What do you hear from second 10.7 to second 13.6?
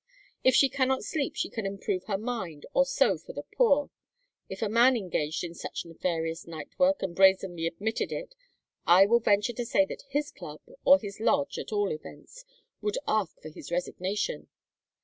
or his Lodge, at all events, would ask for